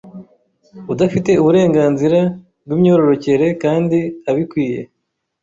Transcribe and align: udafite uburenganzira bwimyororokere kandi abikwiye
udafite 0.93 1.31
uburenganzira 1.41 2.19
bwimyororokere 2.67 3.47
kandi 3.63 3.97
abikwiye 4.29 4.79